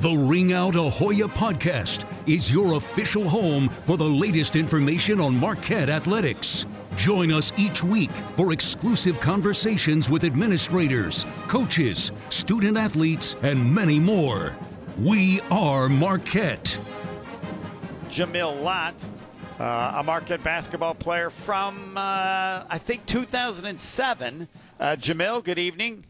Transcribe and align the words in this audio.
The 0.00 0.14
Ring 0.14 0.52
Out 0.52 0.74
Ahoya 0.74 1.26
podcast 1.26 2.04
is 2.28 2.52
your 2.52 2.74
official 2.74 3.28
home 3.28 3.68
for 3.68 3.96
the 3.96 4.04
latest 4.04 4.54
information 4.54 5.20
on 5.20 5.36
Marquette 5.36 5.88
athletics. 5.88 6.66
Join 6.94 7.32
us 7.32 7.52
each 7.58 7.82
week 7.82 8.12
for 8.36 8.52
exclusive 8.52 9.18
conversations 9.18 10.08
with 10.08 10.22
administrators, 10.22 11.26
coaches, 11.48 12.12
student 12.30 12.76
athletes, 12.76 13.34
and 13.42 13.74
many 13.74 13.98
more. 13.98 14.54
We 15.00 15.40
are 15.50 15.88
Marquette. 15.88 16.78
Jamil 18.08 18.62
Lott, 18.62 18.94
uh, 19.58 19.94
a 19.96 20.02
Marquette 20.04 20.44
basketball 20.44 20.94
player 20.94 21.28
from, 21.28 21.96
uh, 21.96 22.62
I 22.70 22.78
think, 22.78 23.04
2007. 23.06 24.46
Uh, 24.78 24.94
Jamil, 24.94 25.42
good 25.42 25.58
evening. 25.58 26.04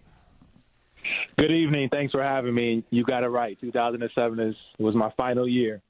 Good 1.38 1.52
evening. 1.52 1.88
Thanks 1.88 2.10
for 2.10 2.20
having 2.20 2.52
me. 2.52 2.82
You 2.90 3.04
got 3.04 3.22
it 3.22 3.28
right. 3.28 3.56
2007 3.60 4.40
is, 4.40 4.56
was 4.80 4.96
my 4.96 5.12
final 5.16 5.48
year. 5.48 5.80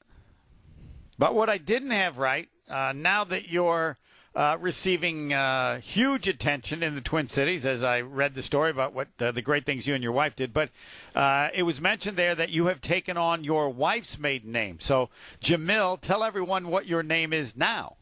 But 1.18 1.34
what 1.34 1.48
I 1.48 1.56
didn't 1.56 1.92
have 1.92 2.18
right, 2.18 2.50
uh, 2.68 2.92
now 2.94 3.24
that 3.24 3.48
you're 3.48 3.96
uh, 4.34 4.58
receiving 4.60 5.32
uh, 5.32 5.80
huge 5.80 6.28
attention 6.28 6.82
in 6.82 6.94
the 6.94 7.00
Twin 7.00 7.28
Cities, 7.28 7.64
as 7.64 7.82
I 7.82 8.02
read 8.02 8.34
the 8.34 8.42
story 8.42 8.70
about 8.70 8.92
what 8.92 9.08
uh, 9.20 9.32
the 9.32 9.40
great 9.40 9.64
things 9.64 9.86
you 9.86 9.94
and 9.94 10.02
your 10.02 10.12
wife 10.12 10.36
did, 10.36 10.52
but 10.52 10.68
uh, 11.14 11.48
it 11.54 11.62
was 11.62 11.80
mentioned 11.80 12.18
there 12.18 12.34
that 12.34 12.50
you 12.50 12.66
have 12.66 12.82
taken 12.82 13.16
on 13.16 13.42
your 13.42 13.70
wife's 13.70 14.18
maiden 14.18 14.52
name. 14.52 14.78
So, 14.80 15.08
Jamil, 15.40 15.98
tell 15.98 16.22
everyone 16.22 16.68
what 16.68 16.86
your 16.86 17.02
name 17.02 17.32
is 17.32 17.56
now. 17.56 17.96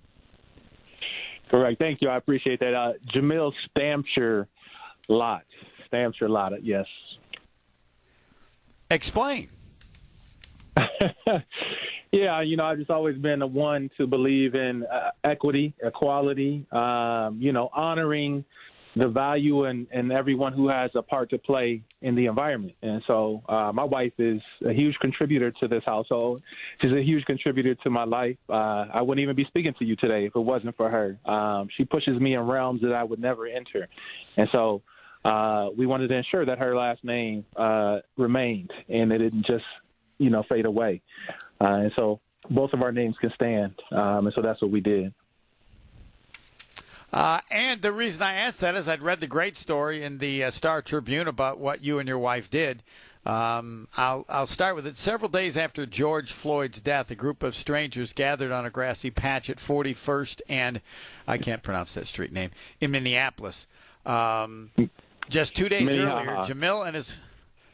Correct. 1.48 1.78
Thank 1.78 2.02
you. 2.02 2.08
I 2.08 2.16
appreciate 2.16 2.58
that. 2.58 2.74
Uh, 2.74 2.94
Jamil 3.14 3.52
Stamschror 3.70 4.48
Lott. 5.08 5.44
Stamschror 5.92 6.28
Lott, 6.28 6.52
yes. 6.64 6.86
Explain. 8.90 9.48
yeah, 12.12 12.40
you 12.40 12.56
know, 12.56 12.64
I've 12.64 12.78
just 12.78 12.90
always 12.90 13.16
been 13.16 13.40
the 13.40 13.46
one 13.46 13.90
to 13.96 14.06
believe 14.06 14.54
in 14.54 14.84
uh, 14.84 15.10
equity, 15.24 15.74
equality, 15.82 16.66
um, 16.72 17.38
you 17.40 17.52
know, 17.52 17.68
honoring 17.72 18.44
the 18.96 19.08
value 19.08 19.64
and, 19.64 19.86
and 19.92 20.10
everyone 20.10 20.54
who 20.54 20.68
has 20.68 20.90
a 20.94 21.02
part 21.02 21.28
to 21.28 21.36
play 21.36 21.82
in 22.00 22.14
the 22.14 22.26
environment. 22.26 22.74
And 22.80 23.02
so 23.06 23.42
uh, 23.46 23.70
my 23.72 23.84
wife 23.84 24.14
is 24.18 24.40
a 24.66 24.72
huge 24.72 24.96
contributor 25.00 25.50
to 25.60 25.68
this 25.68 25.82
household. 25.84 26.42
She's 26.80 26.92
a 26.92 27.02
huge 27.02 27.26
contributor 27.26 27.74
to 27.74 27.90
my 27.90 28.04
life. 28.04 28.38
Uh, 28.48 28.86
I 28.92 29.02
wouldn't 29.02 29.22
even 29.22 29.36
be 29.36 29.44
speaking 29.44 29.74
to 29.78 29.84
you 29.84 29.96
today 29.96 30.24
if 30.24 30.34
it 30.34 30.40
wasn't 30.40 30.74
for 30.78 30.90
her. 30.90 31.18
Um, 31.30 31.68
she 31.76 31.84
pushes 31.84 32.18
me 32.18 32.34
in 32.34 32.40
realms 32.40 32.80
that 32.80 32.94
I 32.94 33.04
would 33.04 33.20
never 33.20 33.46
enter. 33.46 33.86
And 34.38 34.48
so 34.54 34.80
uh, 35.26 35.70
we 35.76 35.86
wanted 35.86 36.06
to 36.06 36.14
ensure 36.14 36.44
that 36.44 36.58
her 36.58 36.76
last 36.76 37.02
name 37.02 37.44
uh, 37.56 37.98
remained 38.16 38.70
and 38.88 39.10
it 39.10 39.18
didn't 39.18 39.44
just, 39.44 39.64
you 40.18 40.30
know, 40.30 40.44
fade 40.48 40.66
away. 40.66 41.02
Uh, 41.60 41.64
and 41.64 41.92
so 41.96 42.20
both 42.48 42.72
of 42.72 42.80
our 42.80 42.92
names 42.92 43.16
can 43.20 43.32
stand. 43.34 43.74
Um, 43.90 44.26
and 44.26 44.34
so 44.34 44.40
that's 44.40 44.62
what 44.62 44.70
we 44.70 44.80
did. 44.80 45.12
Uh, 47.12 47.40
and 47.50 47.82
the 47.82 47.92
reason 47.92 48.22
I 48.22 48.34
asked 48.34 48.60
that 48.60 48.76
is 48.76 48.88
I'd 48.88 49.02
read 49.02 49.18
the 49.18 49.26
great 49.26 49.56
story 49.56 50.04
in 50.04 50.18
the 50.18 50.44
uh, 50.44 50.50
Star 50.52 50.80
Tribune 50.80 51.26
about 51.26 51.58
what 51.58 51.82
you 51.82 51.98
and 51.98 52.08
your 52.08 52.18
wife 52.18 52.48
did. 52.48 52.84
Um, 53.24 53.88
I'll, 53.96 54.24
I'll 54.28 54.46
start 54.46 54.76
with 54.76 54.86
it. 54.86 54.96
Several 54.96 55.28
days 55.28 55.56
after 55.56 55.86
George 55.86 56.30
Floyd's 56.30 56.80
death, 56.80 57.10
a 57.10 57.16
group 57.16 57.42
of 57.42 57.56
strangers 57.56 58.12
gathered 58.12 58.52
on 58.52 58.64
a 58.64 58.70
grassy 58.70 59.10
patch 59.10 59.50
at 59.50 59.56
41st 59.56 60.42
and 60.48 60.80
I 61.26 61.36
can't 61.38 61.64
pronounce 61.64 61.94
that 61.94 62.06
street 62.06 62.32
name 62.32 62.52
in 62.80 62.92
Minneapolis. 62.92 63.66
Um, 64.04 64.70
just 65.28 65.54
two 65.56 65.68
days 65.68 65.84
Minnehaha. 65.84 66.22
earlier, 66.42 66.54
Jamil 66.54 66.86
and 66.86 66.96
his 66.96 67.18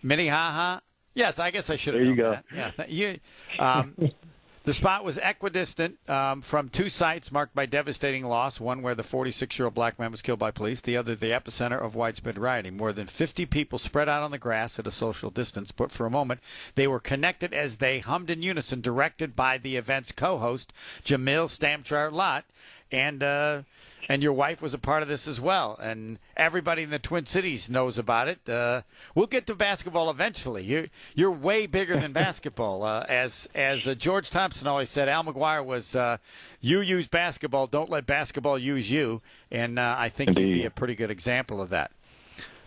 Minnehaha. 0.03 0.81
Yes, 1.15 1.39
I 1.39 1.51
guess 1.51 1.69
I 1.71 1.77
should 1.77 1.95
have 1.95 2.03
There 2.03 2.11
you 2.11 2.17
go. 2.17 2.31
that. 2.31 2.45
Yeah, 2.55 2.71
th- 2.71 2.89
you, 2.91 3.19
um, 3.59 3.95
the 4.65 4.73
spot 4.73 5.05
was 5.05 5.19
equidistant 5.19 5.99
um, 6.09 6.41
from 6.41 6.71
two 6.71 6.89
sites 6.89 7.31
marked 7.31 7.55
by 7.55 7.67
devastating 7.67 8.25
loss. 8.25 8.59
One 8.59 8.81
where 8.81 8.95
the 8.95 9.03
46-year-old 9.03 9.75
black 9.75 9.99
man 9.99 10.11
was 10.11 10.23
killed 10.23 10.39
by 10.39 10.51
police. 10.51 10.81
The 10.81 10.97
other, 10.97 11.15
the 11.15 11.27
epicenter 11.33 11.79
of 11.79 11.95
widespread 11.95 12.39
rioting. 12.39 12.79
More 12.79 12.95
than 12.95 13.07
50 13.09 13.45
people 13.47 13.79
spread 13.79 14.09
out 14.09 14.23
on 14.23 14.31
the 14.31 14.39
grass 14.39 14.79
at 14.79 14.87
a 14.87 14.91
social 14.91 15.29
distance, 15.31 15.71
but 15.71 15.93
for 15.93 16.07
a 16.07 16.11
moment 16.11 16.41
they 16.77 16.87
were 16.89 17.01
connected 17.01 17.53
as 17.53 17.77
they 17.77 17.99
hummed 17.99 18.31
in 18.31 18.43
unison, 18.43 18.81
directed 18.81 19.37
by 19.37 19.59
the 19.59 19.77
event's 19.77 20.13
co-host 20.13 20.73
Jamil 21.05 21.49
Stamschror 21.51 22.11
Lott, 22.11 22.45
and. 22.93 23.23
Uh, 23.23 23.63
and 24.09 24.23
your 24.23 24.33
wife 24.33 24.61
was 24.61 24.75
a 24.75 24.79
part 24.79 25.03
of 25.03 25.09
this 25.09 25.29
as 25.29 25.41
well. 25.41 25.79
And 25.81 26.19
everybody 26.37 26.83
in 26.83 26.91
the 26.91 26.99
Twin 26.99 27.27
Cities 27.27 27.71
knows 27.71 27.99
about 27.99 28.29
it. 28.29 28.49
Uh, 28.49 28.83
we'll 29.15 29.27
get 29.27 29.47
to 29.47 29.55
basketball 29.55 30.11
eventually. 30.11 30.65
You're 30.65 30.87
you're 31.15 31.31
way 31.31 31.67
bigger 31.67 31.95
than 31.95 32.13
basketball. 32.25 32.83
Uh, 32.83 33.07
as 33.09 33.49
as 33.55 33.87
uh, 33.87 33.95
George 33.95 34.31
Thompson 34.31 34.67
always 34.67 34.91
said, 34.91 35.09
Al 35.09 35.25
McGuire 35.25 35.65
was, 35.65 35.95
uh, 35.95 36.19
"You 36.61 36.81
use 36.81 37.07
basketball, 37.07 37.67
don't 37.67 37.91
let 37.91 38.07
basketball 38.07 38.59
use 38.59 38.91
you." 38.91 39.23
And 39.51 39.79
uh, 39.79 39.95
I 39.97 40.09
think 40.09 40.39
you'd 40.39 40.53
be 40.53 40.65
a 40.65 40.71
pretty 40.71 40.95
good 40.95 41.11
example 41.11 41.61
of 41.61 41.69
that. 41.71 41.93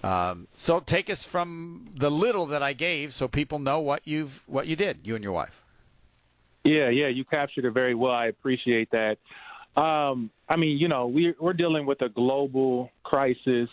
Um, 0.04 0.48
so 0.56 0.80
take 0.80 1.10
us 1.10 1.26
from 1.26 1.90
the 1.96 2.12
little 2.12 2.46
that 2.48 2.62
I 2.62 2.74
gave, 2.74 3.14
so 3.14 3.28
people 3.28 3.60
know 3.60 3.80
what 3.80 4.02
you've 4.06 4.44
what 4.48 4.68
you 4.68 4.76
did, 4.76 5.00
you 5.04 5.16
and 5.16 5.24
your 5.24 5.34
wife. 5.34 5.62
Yeah, 6.64 6.90
yeah, 6.90 7.08
you 7.08 7.26
captured 7.26 7.66
it 7.66 7.72
very 7.72 7.94
well. 7.94 8.12
I 8.12 8.26
appreciate 8.26 8.90
that. 8.92 9.20
Um, 9.76 10.32
I 10.48 10.56
mean, 10.56 10.78
you 10.78 10.88
know, 10.88 11.08
we're 11.08 11.36
we're 11.40 11.54
dealing 11.54 11.86
with 11.86 12.02
a 12.02 12.10
global 12.10 12.92
crisis 13.04 13.68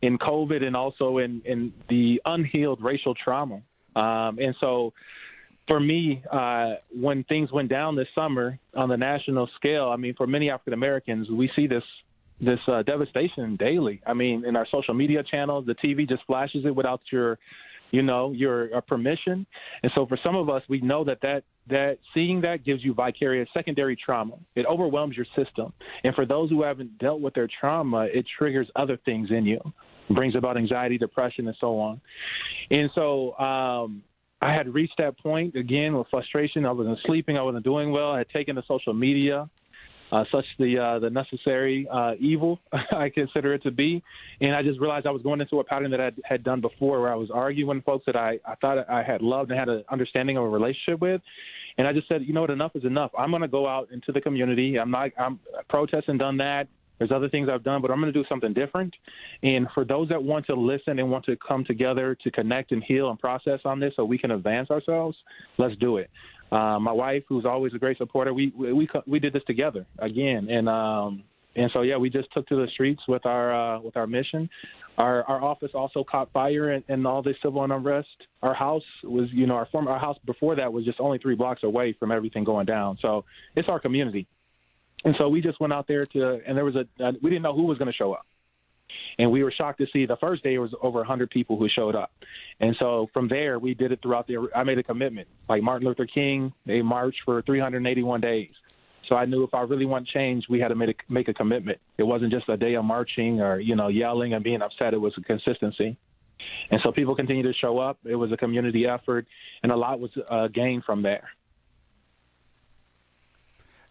in 0.00 0.18
COVID 0.18 0.62
and 0.62 0.74
also 0.74 1.18
in 1.18 1.42
in 1.44 1.72
the 1.88 2.22
unhealed 2.24 2.82
racial 2.82 3.14
trauma. 3.14 3.60
Um, 3.94 4.38
and 4.38 4.54
so, 4.60 4.94
for 5.68 5.78
me, 5.78 6.22
uh, 6.30 6.74
when 6.94 7.24
things 7.24 7.52
went 7.52 7.68
down 7.68 7.96
this 7.96 8.08
summer 8.14 8.58
on 8.74 8.88
the 8.88 8.96
national 8.96 9.48
scale, 9.56 9.90
I 9.90 9.96
mean, 9.96 10.14
for 10.14 10.26
many 10.26 10.48
African 10.50 10.72
Americans, 10.72 11.28
we 11.30 11.50
see 11.54 11.66
this 11.66 11.84
this 12.40 12.58
uh, 12.66 12.82
devastation 12.82 13.56
daily. 13.56 14.00
I 14.06 14.14
mean, 14.14 14.44
in 14.44 14.56
our 14.56 14.66
social 14.70 14.94
media 14.94 15.22
channels, 15.22 15.66
the 15.66 15.74
TV 15.74 16.08
just 16.08 16.24
flashes 16.26 16.64
it 16.64 16.74
without 16.74 17.00
your, 17.12 17.38
you 17.90 18.02
know, 18.02 18.32
your 18.32 18.74
uh, 18.74 18.80
permission. 18.80 19.46
And 19.82 19.92
so, 19.94 20.06
for 20.06 20.18
some 20.24 20.34
of 20.34 20.48
us, 20.48 20.62
we 20.68 20.80
know 20.80 21.04
that 21.04 21.18
that 21.22 21.44
that 21.68 21.98
seeing 22.12 22.40
that 22.42 22.64
gives 22.64 22.84
you 22.84 22.92
vicarious 22.94 23.48
secondary 23.54 23.96
trauma. 23.96 24.34
It 24.54 24.66
overwhelms 24.66 25.16
your 25.16 25.26
system. 25.36 25.72
And 26.04 26.14
for 26.14 26.26
those 26.26 26.50
who 26.50 26.62
haven't 26.62 26.98
dealt 26.98 27.20
with 27.20 27.34
their 27.34 27.48
trauma, 27.60 28.08
it 28.12 28.26
triggers 28.38 28.68
other 28.76 28.98
things 29.04 29.30
in 29.30 29.46
you, 29.46 29.60
brings 30.10 30.34
about 30.34 30.56
anxiety, 30.56 30.98
depression, 30.98 31.46
and 31.46 31.56
so 31.60 31.78
on. 31.78 32.00
And 32.70 32.90
so. 32.94 33.38
Um, 33.38 34.02
I 34.44 34.52
had 34.52 34.74
reached 34.74 34.98
that 34.98 35.16
point 35.18 35.54
again 35.54 35.96
with 35.96 36.08
frustration. 36.10 36.66
I 36.66 36.72
wasn't 36.72 36.98
sleeping. 37.06 37.38
I 37.38 37.42
wasn't 37.42 37.62
doing 37.62 37.92
well. 37.92 38.10
I 38.10 38.18
had 38.18 38.28
taken 38.30 38.56
to 38.56 38.62
social 38.66 38.92
media, 38.92 39.48
uh, 40.12 40.24
such 40.30 40.44
the 40.58 40.78
uh, 40.78 40.98
the 40.98 41.10
necessary 41.10 41.88
uh, 41.90 42.12
evil 42.20 42.60
I 42.92 43.08
consider 43.08 43.54
it 43.54 43.62
to 43.62 43.70
be, 43.70 44.02
and 44.40 44.54
I 44.54 44.62
just 44.62 44.78
realized 44.78 45.06
I 45.06 45.10
was 45.10 45.22
going 45.22 45.40
into 45.40 45.58
a 45.58 45.64
pattern 45.64 45.90
that 45.90 46.00
I 46.00 46.12
had 46.24 46.44
done 46.44 46.60
before, 46.60 47.00
where 47.00 47.12
I 47.12 47.16
was 47.16 47.30
arguing 47.30 47.78
with 47.78 47.84
folks 47.84 48.04
that 48.06 48.16
I 48.16 48.38
I 48.46 48.54
thought 48.56 48.88
I 48.88 49.02
had 49.02 49.22
loved 49.22 49.50
and 49.50 49.58
had 49.58 49.70
an 49.70 49.84
understanding 49.90 50.36
of 50.36 50.44
a 50.44 50.48
relationship 50.48 51.00
with, 51.00 51.22
and 51.78 51.88
I 51.88 51.92
just 51.94 52.08
said, 52.08 52.22
you 52.24 52.34
know 52.34 52.42
what, 52.42 52.50
enough 52.50 52.76
is 52.76 52.84
enough. 52.84 53.10
I'm 53.18 53.30
going 53.30 53.42
to 53.42 53.48
go 53.48 53.66
out 53.66 53.90
into 53.90 54.12
the 54.12 54.20
community. 54.20 54.78
I'm 54.78 54.90
not 54.90 55.10
I'm 55.18 55.40
protesting 55.68 56.18
done 56.18 56.36
that. 56.36 56.68
There's 57.02 57.10
other 57.10 57.28
things 57.28 57.48
I've 57.48 57.64
done, 57.64 57.82
but 57.82 57.90
I'm 57.90 58.00
going 58.00 58.12
to 58.12 58.16
do 58.22 58.24
something 58.28 58.52
different. 58.52 58.94
And 59.42 59.66
for 59.74 59.84
those 59.84 60.08
that 60.10 60.22
want 60.22 60.46
to 60.46 60.54
listen 60.54 61.00
and 61.00 61.10
want 61.10 61.24
to 61.24 61.36
come 61.36 61.64
together 61.64 62.16
to 62.22 62.30
connect 62.30 62.70
and 62.70 62.80
heal 62.84 63.10
and 63.10 63.18
process 63.18 63.58
on 63.64 63.80
this 63.80 63.92
so 63.96 64.04
we 64.04 64.18
can 64.18 64.30
advance 64.30 64.70
ourselves, 64.70 65.16
let's 65.58 65.74
do 65.78 65.96
it. 65.96 66.10
Uh, 66.52 66.78
my 66.78 66.92
wife, 66.92 67.22
who's 67.28 67.46
always 67.46 67.72
a 67.74 67.78
great 67.78 67.96
supporter, 67.96 68.34
we 68.34 68.52
we 68.56 68.86
we 69.06 69.18
did 69.18 69.32
this 69.32 69.42
together 69.46 69.86
again, 69.98 70.50
and 70.50 70.68
um, 70.68 71.24
and 71.56 71.70
so 71.72 71.80
yeah, 71.80 71.96
we 71.96 72.10
just 72.10 72.28
took 72.34 72.46
to 72.48 72.56
the 72.56 72.68
streets 72.74 73.00
with 73.08 73.24
our 73.24 73.76
uh, 73.76 73.80
with 73.80 73.96
our 73.96 74.06
mission. 74.06 74.50
Our 74.98 75.24
our 75.24 75.42
office 75.42 75.70
also 75.74 76.04
caught 76.04 76.30
fire 76.32 76.72
in, 76.72 76.84
in 76.88 77.06
all 77.06 77.22
this 77.22 77.36
civil 77.42 77.64
unrest. 77.64 78.08
Our 78.42 78.52
house 78.52 78.82
was, 79.02 79.30
you 79.32 79.46
know, 79.46 79.54
our 79.54 79.66
former 79.72 79.90
our 79.90 79.98
house 79.98 80.18
before 80.26 80.54
that 80.56 80.70
was 80.70 80.84
just 80.84 81.00
only 81.00 81.16
three 81.16 81.36
blocks 81.36 81.62
away 81.62 81.96
from 81.98 82.12
everything 82.12 82.44
going 82.44 82.66
down. 82.66 82.98
So 83.00 83.24
it's 83.56 83.68
our 83.70 83.80
community. 83.80 84.26
And 85.04 85.14
so 85.18 85.28
we 85.28 85.40
just 85.40 85.58
went 85.58 85.72
out 85.72 85.88
there 85.88 86.04
to, 86.04 86.40
and 86.46 86.56
there 86.56 86.64
was 86.64 86.76
a, 86.76 86.86
uh, 87.02 87.12
we 87.22 87.30
didn't 87.30 87.42
know 87.42 87.54
who 87.54 87.64
was 87.64 87.78
going 87.78 87.90
to 87.90 87.96
show 87.96 88.12
up. 88.12 88.26
And 89.18 89.30
we 89.30 89.42
were 89.42 89.52
shocked 89.52 89.78
to 89.78 89.86
see 89.92 90.06
the 90.06 90.16
first 90.16 90.42
day 90.42 90.54
it 90.54 90.58
was 90.58 90.74
over 90.82 90.98
100 90.98 91.30
people 91.30 91.58
who 91.58 91.68
showed 91.68 91.94
up. 91.94 92.12
And 92.60 92.76
so 92.78 93.08
from 93.12 93.28
there, 93.28 93.58
we 93.58 93.74
did 93.74 93.92
it 93.92 94.00
throughout 94.02 94.26
the, 94.26 94.48
I 94.54 94.64
made 94.64 94.78
a 94.78 94.82
commitment. 94.82 95.28
Like 95.48 95.62
Martin 95.62 95.86
Luther 95.86 96.06
King, 96.06 96.52
they 96.66 96.82
marched 96.82 97.20
for 97.24 97.42
381 97.42 98.20
days. 98.20 98.50
So 99.08 99.16
I 99.16 99.24
knew 99.24 99.42
if 99.42 99.52
I 99.52 99.62
really 99.62 99.84
want 99.84 100.06
change, 100.06 100.44
we 100.48 100.60
had 100.60 100.68
to 100.68 100.74
make 100.74 100.90
a, 100.90 101.12
make 101.12 101.28
a 101.28 101.34
commitment. 101.34 101.78
It 101.98 102.04
wasn't 102.04 102.32
just 102.32 102.48
a 102.48 102.56
day 102.56 102.74
of 102.74 102.84
marching 102.84 103.40
or, 103.40 103.58
you 103.58 103.76
know, 103.76 103.88
yelling 103.88 104.32
and 104.32 104.42
being 104.44 104.62
upset. 104.62 104.94
It 104.94 105.00
was 105.00 105.12
a 105.18 105.20
consistency. 105.20 105.98
And 106.70 106.80
so 106.82 106.92
people 106.92 107.14
continued 107.14 107.44
to 107.44 107.52
show 107.52 107.78
up. 107.78 107.98
It 108.04 108.16
was 108.16 108.32
a 108.32 108.36
community 108.36 108.86
effort, 108.86 109.26
and 109.62 109.70
a 109.70 109.76
lot 109.76 110.00
was 110.00 110.10
uh, 110.28 110.48
gained 110.48 110.84
from 110.84 111.02
there. 111.02 111.28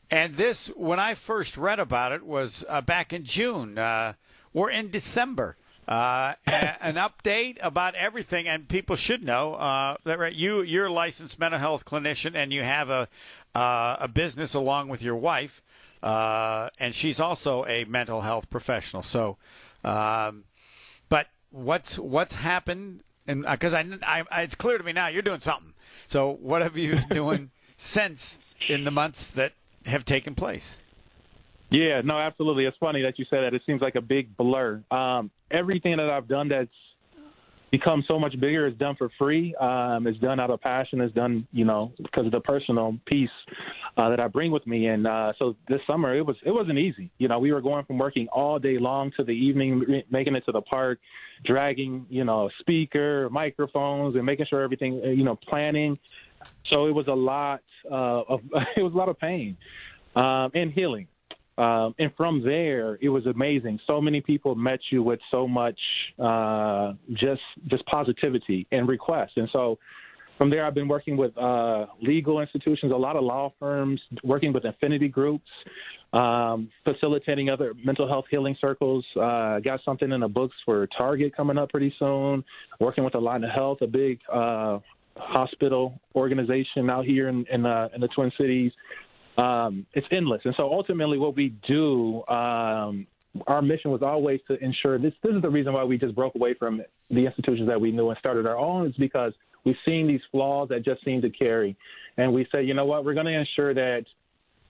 And 0.10 0.36
this, 0.36 0.68
when 0.76 1.00
I 1.00 1.14
first 1.14 1.56
read 1.56 1.80
about 1.80 2.12
it, 2.12 2.24
was 2.24 2.66
uh, 2.68 2.82
back 2.82 3.14
in 3.14 3.24
June. 3.24 3.78
Uh, 3.78 4.14
we're 4.54 4.70
in 4.70 4.90
December. 4.90 5.56
Uh, 5.88 6.36
an 6.46 6.96
update 6.96 7.58
about 7.62 7.96
everything, 7.96 8.48
and 8.48 8.70
people 8.70 8.96
should 8.96 9.24
know 9.24 9.56
uh, 9.56 9.98
that 10.06 10.20
right. 10.20 10.34
You 10.34 10.62
you're 10.62 10.86
a 10.86 10.94
licensed 10.94 11.40
mental 11.40 11.60
health 11.60 11.86
clinician, 11.86 12.36
and 12.36 12.54
you 12.54 12.62
have 12.62 12.90
a 12.90 13.10
uh, 13.56 13.98
a 14.00 14.08
business 14.08 14.54
along 14.54 14.90
with 14.90 15.02
your 15.02 15.16
wife, 15.16 15.62
uh, 16.02 16.70
and 16.80 16.94
she's 16.94 17.20
also 17.20 17.66
a 17.66 17.84
mental 17.86 18.22
health 18.22 18.50
professional. 18.50 19.04
So, 19.04 19.38
um, 19.84 20.46
but 21.10 21.28
what's 21.50 21.98
what's 21.98 22.36
happened? 22.36 23.04
And 23.28 23.44
because 23.44 23.74
I, 23.74 23.86
I, 24.04 24.44
it's 24.44 24.56
clear 24.56 24.78
to 24.78 24.84
me 24.84 24.94
now 24.94 25.08
you're 25.08 25.22
doing 25.22 25.42
something. 25.42 25.74
So, 26.08 26.38
what 26.42 26.62
have 26.62 26.78
you 26.78 26.96
been 26.96 27.10
doing 27.10 27.52
since 27.78 28.38
in 28.70 28.84
the 28.84 28.92
months 28.92 29.30
that 29.32 29.54
have 29.86 30.06
taken 30.06 30.36
place. 30.36 30.80
Yeah, 31.72 32.02
no, 32.04 32.20
absolutely. 32.20 32.66
It's 32.66 32.78
funny 32.78 33.02
that 33.04 33.18
you 33.18 33.26
said 33.30 33.44
that. 33.44 33.54
It 33.54 33.62
seems 33.66 33.82
like 33.82 33.96
a 33.96 34.02
big 34.02 34.36
blur. 34.36 34.84
Um, 34.92 35.32
everything 35.50 35.96
that 35.98 36.10
I've 36.10 36.28
done 36.28 36.50
that's 36.50 36.70
become 37.72 38.04
so 38.10 38.20
much 38.20 38.38
bigger 38.42 38.68
is 38.68 38.76
done 38.76 38.96
for 38.98 39.10
free. 39.18 39.56
Um, 39.56 40.06
it's 40.06 40.20
done 40.20 40.38
out 40.42 40.50
of 40.50 40.60
passion. 40.60 41.00
It's 41.00 41.16
done, 41.16 41.48
you 41.54 41.64
know, 41.64 41.94
because 41.98 42.26
of 42.26 42.34
the 42.34 42.42
personal 42.42 42.98
piece 43.06 43.30
uh, 43.96 44.10
that 44.10 44.20
I 44.20 44.28
bring 44.28 44.52
with 44.52 44.68
me. 44.68 44.88
And 44.88 45.08
uh, 45.08 45.32
so 45.40 45.56
this 45.70 45.80
summer, 45.88 46.14
it 46.14 46.26
was 46.26 46.36
it 46.46 46.52
wasn't 46.52 46.78
easy. 46.78 47.10
You 47.20 47.30
know, 47.30 47.40
we 47.40 47.54
were 47.54 47.62
going 47.62 47.86
from 47.86 47.98
working 47.98 48.28
all 48.34 48.60
day 48.60 48.78
long 48.78 49.14
to 49.16 49.24
the 49.24 49.32
evening, 49.32 50.04
making 50.12 50.36
it 50.36 50.46
to 50.48 50.52
the 50.52 50.62
park, 50.62 51.00
dragging, 51.46 52.06
you 52.10 52.26
know, 52.26 52.50
speaker, 52.60 53.30
microphones, 53.30 54.18
and 54.18 54.26
making 54.26 54.48
sure 54.50 54.62
everything, 54.62 54.96
you 54.96 55.24
know, 55.24 55.38
planning. 55.38 55.98
So 56.66 56.88
it 56.88 56.92
was 56.92 57.08
a 57.08 57.14
lot 57.14 57.62
uh, 57.90 58.24
of 58.28 58.42
it 58.76 58.84
was 58.84 58.94
a 58.94 58.98
lot 58.98 59.08
of 59.08 59.18
pain 59.18 59.56
um, 60.18 60.52
and 60.54 60.74
healing. 60.74 61.08
Um, 61.62 61.94
and 62.00 62.12
from 62.18 62.44
there, 62.44 62.98
it 63.02 63.10
was 63.10 63.26
amazing. 63.28 63.80
So 63.86 64.02
many 64.02 64.20
people 64.20 64.56
met 64.56 64.80
you 64.90 65.04
with 65.04 65.20
so 65.30 65.48
much 65.48 65.80
uh, 66.18 66.94
just 67.14 67.42
just 67.68 67.86
positivity 67.86 68.66
and 68.72 68.88
requests. 68.88 69.34
And 69.36 69.48
so 69.54 69.78
from 70.40 70.50
there, 70.50 70.66
I've 70.66 70.74
been 70.74 70.88
working 70.88 71.18
with 71.18 71.38
uh, 71.38 71.86
legal 72.02 72.40
institutions, 72.40 72.92
a 72.92 72.96
lot 72.96 73.16
of 73.16 73.24
law 73.24 73.54
firms, 73.60 74.02
working 74.24 74.54
with 74.54 74.66
affinity 74.66 75.08
groups, 75.08 75.48
um, 76.14 76.72
facilitating 76.84 77.52
other 77.52 77.76
mental 77.86 78.08
health 78.08 78.26
healing 78.32 78.58
circles. 78.60 79.06
Uh, 79.16 79.60
got 79.60 79.82
something 79.86 80.12
in 80.12 80.22
the 80.22 80.28
books 80.28 80.56
for 80.66 80.88
Target 80.98 81.36
coming 81.38 81.60
up 81.60 81.70
pretty 81.70 81.94
soon. 82.00 82.44
Working 82.80 83.04
with 83.04 83.14
of 83.14 83.24
Health, 83.54 83.82
a 83.82 83.88
big 83.88 84.20
uh, 84.34 84.80
hospital 85.16 86.00
organization 86.16 86.90
out 86.90 87.06
here 87.06 87.28
in 87.28 87.46
in, 87.52 87.68
uh, 87.68 87.90
in 87.94 88.02
the 88.02 88.08
Twin 88.08 88.32
Cities. 88.36 88.72
Um, 89.38 89.86
it's 89.94 90.08
endless, 90.12 90.42
and 90.46 90.54
so 90.58 90.72
ultimately, 90.72 91.18
what 91.18 91.36
we 91.36 91.50
do, 91.68 92.26
um, 92.28 93.08
our 93.48 93.62
mission 93.62 93.92
was 93.92 94.02
always 94.02 94.42
to 94.48 94.62
ensure 94.64 94.98
this. 95.00 95.14
This 95.24 95.34
is 95.36 95.42
the 95.42 95.50
reason 95.50 95.74
why 95.74 95.84
we 95.84 95.98
just 95.98 96.16
broke 96.16 96.36
away 96.36 96.54
from 96.54 96.82
the 97.10 97.26
institutions 97.26 97.68
that 97.70 97.80
we 97.80 97.92
knew 97.92 98.10
and 98.10 98.18
started 98.20 98.46
our 98.46 98.58
own. 98.58 98.88
Is 98.88 98.96
because 98.98 99.34
we've 99.64 99.78
seen 99.86 100.08
these 100.08 100.22
flaws 100.32 100.70
that 100.70 100.84
just 100.84 101.04
seem 101.06 101.22
to 101.22 101.30
carry, 101.30 101.78
and 102.18 102.34
we 102.34 102.46
say, 102.52 102.64
you 102.64 102.74
know 102.74 102.86
what, 102.86 103.06
we're 103.06 103.14
going 103.14 103.28
to 103.28 103.40
ensure 103.40 103.74
that 103.74 104.06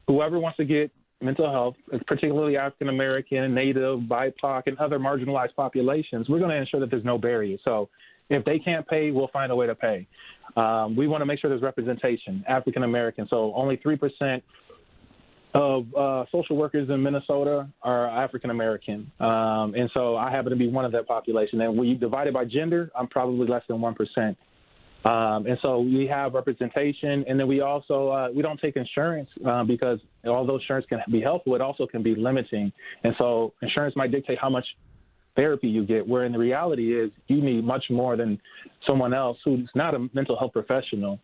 whoever 0.07 0.39
wants 0.39 0.57
to 0.57 0.65
get 0.65 0.91
mental 1.21 1.51
health, 1.51 1.75
particularly 2.07 2.57
African 2.57 2.89
American, 2.89 3.53
Native, 3.53 4.01
BIPOC, 4.01 4.63
and 4.67 4.77
other 4.77 4.99
marginalized 4.99 5.55
populations, 5.55 6.29
we're 6.29 6.39
going 6.39 6.51
to 6.51 6.57
ensure 6.57 6.79
that 6.79 6.89
there's 6.89 7.05
no 7.05 7.17
barrier. 7.17 7.57
So 7.63 7.89
if 8.29 8.45
they 8.45 8.59
can't 8.59 8.87
pay, 8.87 9.11
we'll 9.11 9.27
find 9.27 9.51
a 9.51 9.55
way 9.55 9.67
to 9.67 9.75
pay. 9.75 10.07
Um, 10.55 10.95
we 10.95 11.07
want 11.07 11.21
to 11.21 11.25
make 11.25 11.39
sure 11.39 11.49
there's 11.49 11.61
representation, 11.61 12.43
African 12.47 12.83
American. 12.83 13.27
So 13.29 13.53
only 13.55 13.77
3% 13.77 14.41
of 15.53 15.85
uh, 15.95 16.25
social 16.31 16.55
workers 16.55 16.89
in 16.89 17.03
Minnesota 17.03 17.67
are 17.81 18.07
African 18.07 18.49
American. 18.49 19.11
Um, 19.19 19.73
and 19.75 19.89
so 19.93 20.15
I 20.15 20.31
happen 20.31 20.51
to 20.51 20.55
be 20.55 20.69
one 20.69 20.85
of 20.85 20.91
that 20.93 21.07
population. 21.07 21.59
And 21.61 21.77
when 21.77 21.87
you 21.87 21.95
divide 21.95 22.27
it 22.27 22.33
by 22.33 22.45
gender, 22.45 22.89
I'm 22.97 23.07
probably 23.07 23.47
less 23.47 23.63
than 23.67 23.77
1%. 23.77 24.35
Um, 25.03 25.47
and 25.47 25.57
so 25.63 25.79
we 25.79 26.07
have 26.11 26.35
representation, 26.35 27.25
and 27.27 27.39
then 27.39 27.47
we 27.47 27.61
also 27.61 28.09
uh, 28.09 28.27
we 28.35 28.43
don't 28.43 28.59
take 28.59 28.75
insurance 28.75 29.27
uh, 29.47 29.63
because 29.63 29.99
although 30.27 30.57
insurance 30.57 30.85
can 30.87 30.99
be 31.11 31.21
helpful, 31.21 31.55
it 31.55 31.61
also 31.61 31.87
can 31.87 32.03
be 32.03 32.13
limiting. 32.13 32.71
And 33.03 33.15
so 33.17 33.53
insurance 33.63 33.95
might 33.95 34.11
dictate 34.11 34.37
how 34.39 34.51
much 34.51 34.65
therapy 35.35 35.67
you 35.69 35.85
get, 35.85 36.07
where 36.07 36.25
in 36.25 36.31
the 36.31 36.37
reality 36.37 36.95
is 36.95 37.09
you 37.27 37.41
need 37.41 37.63
much 37.63 37.85
more 37.89 38.15
than 38.15 38.39
someone 38.85 39.13
else 39.13 39.37
who's 39.43 39.67
not 39.73 39.95
a 39.95 40.07
mental 40.13 40.37
health 40.37 40.53
professional. 40.53 41.19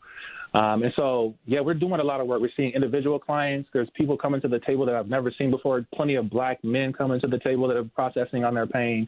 Um, 0.57 0.81
and 0.81 0.91
so, 0.95 1.35
yeah, 1.45 1.59
we're 1.59 1.75
doing 1.75 1.99
a 1.99 2.03
lot 2.03 2.19
of 2.19 2.25
work. 2.25 2.41
We're 2.41 2.49
seeing 2.57 2.71
individual 2.71 3.19
clients. 3.19 3.69
There's 3.73 3.89
people 3.93 4.17
coming 4.17 4.41
to 4.41 4.47
the 4.47 4.59
table 4.61 4.87
that 4.87 4.95
I've 4.95 5.07
never 5.07 5.31
seen 5.37 5.51
before. 5.51 5.85
Plenty 5.93 6.15
of 6.15 6.31
black 6.31 6.63
men 6.63 6.93
coming 6.93 7.21
to 7.21 7.27
the 7.27 7.37
table 7.37 7.67
that 7.67 7.77
are 7.77 7.83
processing 7.83 8.43
on 8.43 8.55
their 8.55 8.65
pain. 8.65 9.07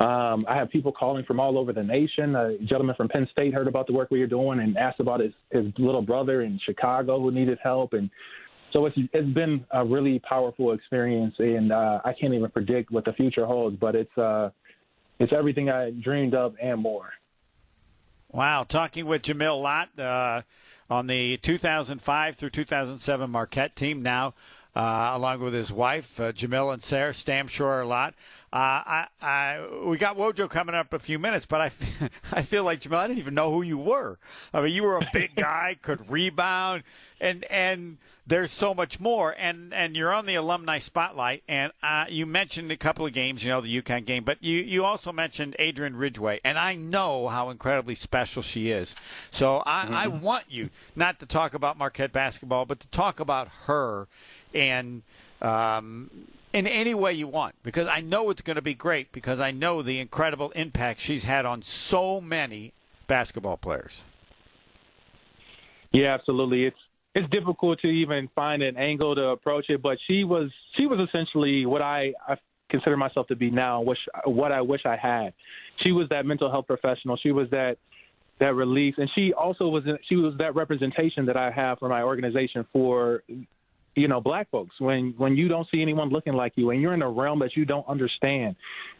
Um, 0.00 0.44
I 0.48 0.56
have 0.56 0.68
people 0.70 0.90
calling 0.90 1.24
from 1.24 1.38
all 1.38 1.58
over 1.58 1.72
the 1.72 1.84
nation. 1.84 2.34
A 2.34 2.58
gentleman 2.58 2.96
from 2.96 3.08
Penn 3.08 3.28
State 3.30 3.54
heard 3.54 3.68
about 3.68 3.86
the 3.86 3.92
work 3.92 4.10
we 4.10 4.20
are 4.22 4.26
doing 4.26 4.58
and 4.58 4.76
asked 4.76 4.98
about 4.98 5.20
his, 5.20 5.32
his 5.52 5.66
little 5.78 6.02
brother 6.02 6.42
in 6.42 6.58
Chicago 6.66 7.20
who 7.20 7.30
needed 7.30 7.58
help. 7.62 7.92
And 7.92 8.10
so 8.72 8.86
it's 8.86 8.96
it's 9.12 9.32
been 9.32 9.64
a 9.70 9.84
really 9.84 10.18
powerful 10.20 10.72
experience, 10.72 11.34
and 11.38 11.72
uh, 11.72 12.00
I 12.04 12.12
can't 12.12 12.34
even 12.34 12.50
predict 12.50 12.90
what 12.90 13.04
the 13.04 13.12
future 13.12 13.46
holds. 13.46 13.76
But 13.76 13.94
it's 13.94 14.18
uh, 14.18 14.50
it's 15.20 15.32
everything 15.32 15.70
I 15.70 15.90
dreamed 15.90 16.34
of 16.34 16.54
and 16.60 16.80
more. 16.80 17.10
Wow, 18.32 18.64
talking 18.68 19.06
with 19.06 19.22
Jamil 19.22 19.60
Lott 19.60 19.98
uh, 19.98 20.42
on 20.90 21.06
the 21.06 21.36
2005 21.38 22.36
through 22.36 22.50
2007 22.50 23.30
Marquette 23.30 23.76
team 23.76 24.02
now. 24.02 24.34
Uh, 24.72 25.10
along 25.14 25.40
with 25.40 25.52
his 25.52 25.72
wife, 25.72 26.20
uh, 26.20 26.30
Jamil 26.30 26.72
and 26.72 26.80
Sarah 26.80 27.10
Stamschror 27.10 27.84
Lott. 27.88 28.14
I, 28.52 29.06
I, 29.20 29.66
we 29.84 29.96
got 29.96 30.16
Wojo 30.16 30.48
coming 30.48 30.76
up 30.76 30.92
in 30.92 30.96
a 30.96 31.00
few 31.00 31.18
minutes, 31.18 31.44
but 31.44 31.60
I, 31.60 31.70
I 32.32 32.42
feel 32.42 32.62
like 32.62 32.80
Jamel. 32.80 32.98
I 32.98 33.08
didn't 33.08 33.18
even 33.18 33.34
know 33.34 33.52
who 33.52 33.62
you 33.62 33.78
were. 33.78 34.18
I 34.54 34.60
mean, 34.60 34.72
you 34.72 34.84
were 34.84 34.96
a 34.98 35.10
big 35.12 35.34
guy, 35.36 35.76
could 35.82 36.08
rebound, 36.08 36.84
and 37.20 37.44
and 37.44 37.98
there's 38.26 38.50
so 38.50 38.74
much 38.74 39.00
more. 39.00 39.34
And 39.38 39.72
and 39.72 39.96
you're 39.96 40.12
on 40.12 40.26
the 40.26 40.34
alumni 40.34 40.78
spotlight, 40.78 41.42
and 41.48 41.72
uh, 41.82 42.06
you 42.08 42.26
mentioned 42.26 42.70
a 42.70 42.76
couple 42.76 43.06
of 43.06 43.12
games, 43.12 43.44
you 43.44 43.50
know, 43.50 43.60
the 43.60 43.82
UConn 43.82 44.04
game, 44.04 44.24
but 44.24 44.42
you 44.42 44.60
you 44.60 44.84
also 44.84 45.12
mentioned 45.12 45.56
Adrian 45.58 45.96
Ridgeway, 45.96 46.40
and 46.44 46.58
I 46.58 46.74
know 46.74 47.28
how 47.28 47.50
incredibly 47.50 47.94
special 47.94 48.42
she 48.42 48.70
is. 48.70 48.96
So 49.30 49.62
I, 49.66 49.84
mm-hmm. 49.84 49.94
I 49.94 50.06
want 50.08 50.44
you 50.48 50.70
not 50.94 51.20
to 51.20 51.26
talk 51.26 51.54
about 51.54 51.78
Marquette 51.78 52.12
basketball, 52.12 52.66
but 52.66 52.80
to 52.80 52.88
talk 52.88 53.20
about 53.20 53.48
her 53.66 54.08
and. 54.54 55.02
Um, 55.42 56.10
in 56.52 56.66
any 56.66 56.94
way 56.94 57.12
you 57.12 57.28
want 57.28 57.54
because 57.62 57.86
I 57.86 58.00
know 58.00 58.28
it's 58.30 58.42
going 58.42 58.56
to 58.56 58.62
be 58.62 58.74
great 58.74 59.12
because 59.12 59.38
I 59.38 59.52
know 59.52 59.82
the 59.82 60.00
incredible 60.00 60.50
impact 60.50 61.00
she's 61.00 61.24
had 61.24 61.46
on 61.46 61.62
so 61.62 62.20
many 62.20 62.72
basketball 63.06 63.56
players. 63.56 64.04
Yeah, 65.92 66.14
absolutely. 66.14 66.64
It's 66.64 66.78
it's 67.14 67.28
difficult 67.30 67.80
to 67.80 67.88
even 67.88 68.28
find 68.34 68.62
an 68.62 68.76
angle 68.76 69.14
to 69.14 69.28
approach 69.28 69.66
it, 69.68 69.82
but 69.82 69.98
she 70.06 70.24
was 70.24 70.50
she 70.76 70.86
was 70.86 71.00
essentially 71.08 71.66
what 71.66 71.82
I, 71.82 72.12
I 72.26 72.36
consider 72.70 72.96
myself 72.96 73.26
to 73.28 73.36
be 73.36 73.50
now, 73.50 73.80
which 73.80 73.98
what 74.24 74.52
I 74.52 74.60
wish 74.60 74.82
I 74.86 74.96
had. 74.96 75.34
She 75.82 75.92
was 75.92 76.08
that 76.10 76.24
mental 76.24 76.50
health 76.50 76.66
professional. 76.66 77.16
She 77.16 77.32
was 77.32 77.50
that 77.50 77.78
that 78.38 78.54
release, 78.54 78.94
and 78.96 79.10
she 79.14 79.32
also 79.32 79.68
was 79.68 79.84
she 80.08 80.16
was 80.16 80.34
that 80.38 80.54
representation 80.54 81.26
that 81.26 81.36
I 81.36 81.50
have 81.50 81.78
for 81.78 81.88
my 81.88 82.02
organization 82.02 82.66
for 82.72 83.22
you 83.96 84.08
know 84.08 84.20
black 84.20 84.48
folks 84.50 84.74
when 84.78 85.14
when 85.16 85.36
you 85.36 85.48
don't 85.48 85.66
see 85.72 85.82
anyone 85.82 86.10
looking 86.10 86.34
like 86.34 86.52
you 86.54 86.70
and 86.70 86.80
you're 86.80 86.94
in 86.94 87.02
a 87.02 87.10
realm 87.10 87.40
that 87.40 87.56
you 87.56 87.64
don't 87.64 87.86
understand 87.88 88.54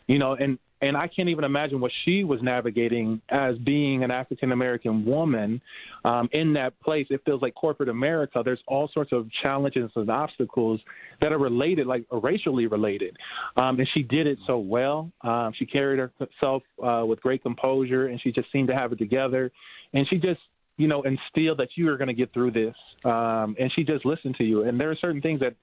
you 0.08 0.18
know 0.18 0.32
and 0.34 0.58
and 0.82 0.96
I 0.96 1.08
can't 1.08 1.28
even 1.28 1.44
imagine 1.44 1.80
what 1.80 1.92
she 2.04 2.24
was 2.24 2.40
navigating 2.42 3.20
as 3.28 3.56
being 3.58 4.02
an 4.02 4.10
African 4.10 4.52
American 4.52 5.04
woman 5.04 5.60
um, 6.04 6.28
in 6.32 6.52
that 6.54 6.78
place. 6.80 7.06
It 7.10 7.22
feels 7.24 7.42
like 7.42 7.54
corporate 7.54 7.88
America. 7.88 8.42
There's 8.44 8.62
all 8.66 8.88
sorts 8.92 9.12
of 9.12 9.28
challenges 9.42 9.90
and 9.94 10.10
obstacles 10.10 10.80
that 11.20 11.32
are 11.32 11.38
related, 11.38 11.86
like 11.86 12.04
racially 12.10 12.66
related. 12.66 13.16
Um, 13.56 13.78
and 13.78 13.88
she 13.92 14.02
did 14.02 14.26
it 14.26 14.38
so 14.46 14.58
well. 14.58 15.10
Um, 15.22 15.52
she 15.58 15.66
carried 15.66 15.98
herself 16.18 16.62
uh, 16.82 17.04
with 17.06 17.20
great 17.20 17.42
composure, 17.42 18.06
and 18.06 18.20
she 18.20 18.32
just 18.32 18.50
seemed 18.50 18.68
to 18.68 18.74
have 18.74 18.92
it 18.92 18.98
together. 18.98 19.52
And 19.92 20.06
she 20.08 20.16
just 20.16 20.40
you 20.76 20.88
know, 20.88 21.02
instilled 21.02 21.58
that 21.58 21.68
you 21.74 21.90
are 21.90 21.98
going 21.98 22.08
to 22.08 22.14
get 22.14 22.32
through 22.32 22.52
this. 22.52 22.74
Um, 23.04 23.54
and 23.60 23.70
she 23.76 23.84
just 23.84 24.06
listened 24.06 24.36
to 24.36 24.44
you. 24.44 24.62
And 24.62 24.80
there 24.80 24.90
are 24.90 24.96
certain 24.96 25.20
things 25.20 25.40
that 25.40 25.54